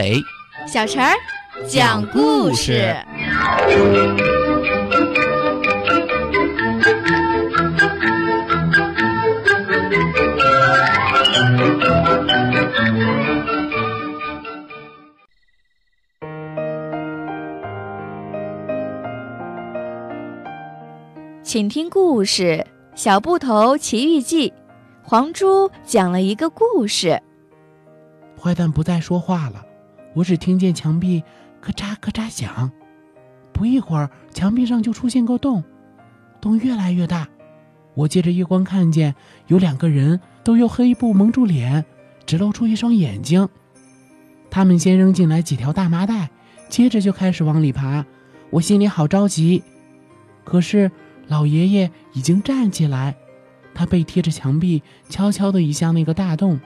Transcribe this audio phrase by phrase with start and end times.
[0.00, 0.24] 马尾，
[0.66, 1.14] 小陈儿
[1.68, 2.96] 讲故事。
[21.42, 22.42] 请听故事
[22.94, 24.48] 《小布头奇遇记》。
[25.02, 27.20] 黄猪讲了一个故事。
[28.40, 29.62] 坏蛋不再说话了，
[30.14, 31.22] 我只听见墙壁
[31.60, 32.70] 咔嚓咔嚓响。
[33.52, 35.62] 不一会儿，墙壁上就出现个洞，
[36.40, 37.28] 洞越来越大。
[37.94, 39.14] 我借着月光看见
[39.48, 41.84] 有两个人，都用黑布蒙住脸，
[42.26, 43.48] 只露出一双眼睛。
[44.50, 46.30] 他们先扔进来几条大麻袋，
[46.68, 48.04] 接着就开始往里爬。
[48.50, 49.62] 我心里好着急，
[50.44, 50.90] 可是。
[51.28, 53.14] 老爷爷已经站起来，
[53.72, 56.58] 他背贴着墙壁，悄悄地移向那个大洞。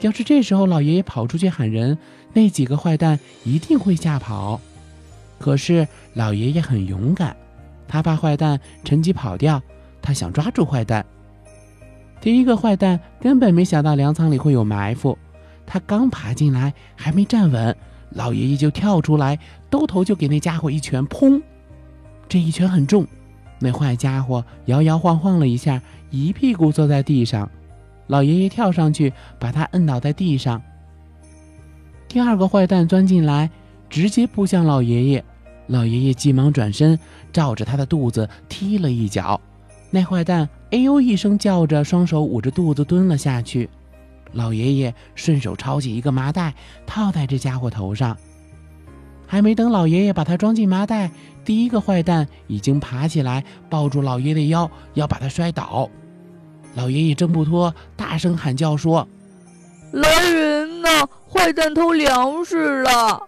[0.00, 1.96] 要是这时候老爷爷跑出去喊人，
[2.32, 4.60] 那几个坏蛋一定会吓跑。
[5.38, 7.36] 可是老爷爷很勇敢，
[7.86, 9.62] 他怕坏蛋趁机跑掉，
[10.02, 11.04] 他想抓住坏蛋。
[12.20, 15.16] 第一个坏蛋根本没想到粮仓里会有埋伏，
[15.66, 17.74] 他刚爬进来，还没站稳，
[18.10, 19.38] 老爷爷就跳出来，
[19.70, 21.40] 兜头就给那家伙一拳，砰！
[22.28, 23.06] 这一拳很重。
[23.58, 27.50] 那坏家伙摇摇晃晃了一下，一屁股坐在地上。
[28.10, 30.60] 老爷爷跳上去，把他摁倒在地上。
[32.08, 33.48] 第二个坏蛋钻进来，
[33.88, 35.24] 直接扑向老爷爷。
[35.68, 36.98] 老爷爷急忙转身，
[37.32, 39.40] 照着他的肚子踢了一脚。
[39.90, 43.70] 那坏蛋哎呦一声叫着，双手捂着肚子蹲了下去。
[44.32, 46.52] 老爷爷顺手抄起一个麻袋，
[46.86, 48.16] 套在这家伙头上。
[49.24, 51.12] 还没等老爷爷把他装进麻袋，
[51.44, 55.88] 第一个坏蛋已经爬起来抱住老爷爷的腰，要把他摔倒。
[56.74, 59.06] 老爷爷挣不脱，大声喊叫说
[59.92, 61.06] ：“来人呐！
[61.28, 63.20] 坏蛋偷粮食了！”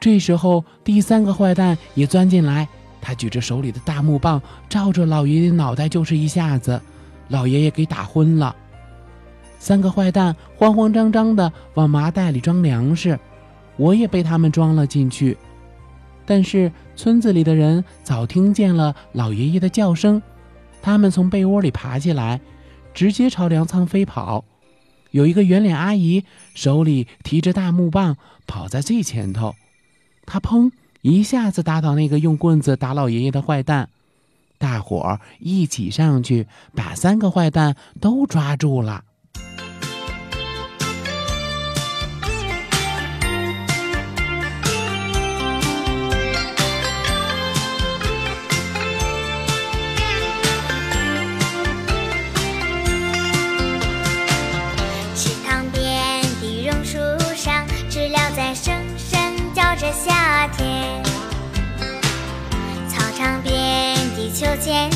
[0.00, 2.68] 这时候，第三个坏蛋也钻进来，
[3.00, 6.80] 他举着手里的大木棒，照着老爷爷脑袋就是一下子，
[7.28, 8.54] 老爷爷给打昏了。
[9.58, 13.18] 三个坏蛋慌慌张张地往麻袋里装粮食。
[13.78, 15.36] 我也被他们装了进去，
[16.24, 20.22] 但是村子里的人早听见了老爷爷的叫声，
[20.86, 22.40] 他们从被窝里爬起来，
[22.94, 24.44] 直接朝粮仓飞跑。
[25.10, 26.22] 有一个圆脸阿姨
[26.54, 28.16] 手里提着大木棒，
[28.46, 29.56] 跑在最前头，
[30.26, 30.70] 她砰
[31.02, 33.88] 一下子打倒那个用棍子打老爷爷的坏蛋，
[34.58, 39.02] 大伙儿一起上去把三个坏蛋都抓住了。
[64.66, 64.95] 间。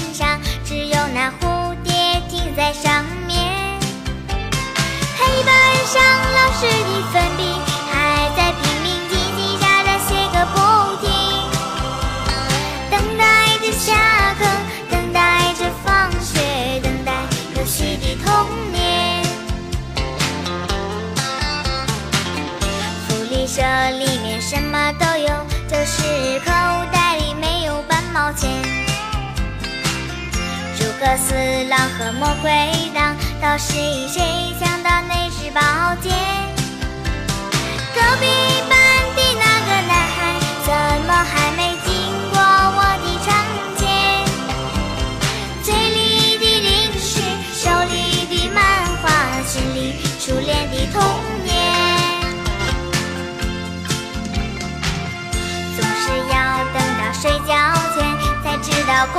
[31.10, 31.34] 哥斯
[31.69, 32.48] 拉和魔鬼
[32.94, 35.60] 党，到谁谁抢到那只宝
[36.00, 36.15] 剑？
[37.93, 38.26] 隔壁
[38.71, 38.78] 班
[39.16, 40.71] 的那个男孩，怎
[41.09, 41.91] 么还没经
[42.31, 43.28] 过我的窗
[43.76, 43.82] 前？
[45.65, 47.21] 嘴里的零食，
[47.54, 48.62] 手里的漫
[49.03, 49.10] 画，
[49.42, 51.03] 心里初恋的童
[51.42, 51.50] 年，
[55.77, 56.39] 总是要
[56.72, 57.51] 等到睡觉
[57.97, 57.98] 前
[58.45, 58.47] 才。
[58.63, 59.18] 知道功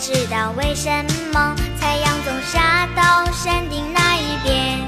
[0.00, 0.88] 知道为什
[1.30, 4.78] 么，太阳总下到山顶那一边。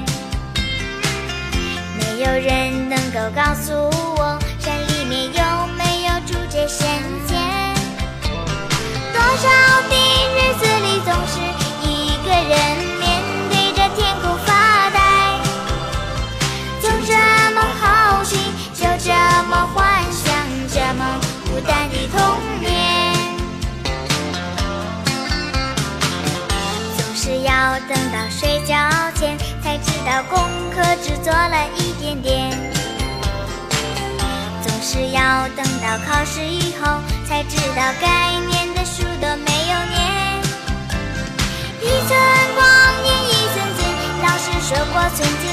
[1.99, 3.71] 没有人能够告诉
[4.17, 6.87] 我，山里面有没有住着神
[7.27, 7.37] 仙。
[9.13, 9.47] 多少
[9.87, 9.93] 的
[10.33, 11.39] 日子里，总是
[11.87, 13.21] 一个人面
[13.51, 14.97] 对着天空发呆。
[16.81, 17.13] 就这
[17.53, 18.35] 么好奇，
[18.73, 19.13] 就这
[19.47, 20.33] 么幻想，
[20.73, 21.05] 这么
[21.45, 22.17] 孤单的童
[22.61, 22.72] 年。
[27.87, 28.75] 等到睡觉
[29.15, 30.39] 前才知道功
[30.71, 32.51] 课只做了一点点，
[34.61, 40.01] 总是要等到考试以后才知道该念的书都没有念。
[41.81, 42.17] 一寸
[42.55, 42.63] 光
[43.03, 43.81] 阴一寸金，
[44.23, 45.52] 老师说过寸金